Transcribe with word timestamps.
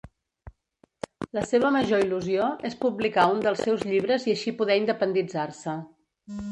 La 1.39 1.43
seva 1.49 1.71
major 1.75 2.01
il·lusió 2.05 2.49
és 2.71 2.79
publicar 2.87 3.29
un 3.35 3.47
dels 3.47 3.65
seus 3.69 3.87
llibres 3.93 4.27
i 4.31 4.35
així 4.37 4.59
poder 4.63 4.81
independitzar-se. 4.85 5.81